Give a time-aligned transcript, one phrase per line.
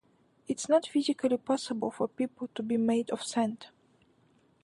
[0.47, 3.67] It is not physically possible for people to be made of sand.